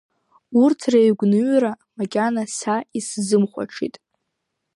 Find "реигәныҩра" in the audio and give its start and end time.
0.91-1.71